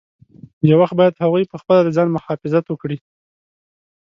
[0.69, 2.97] یو وخت باید هغوی پخپله د ځان مخافظت وکړي.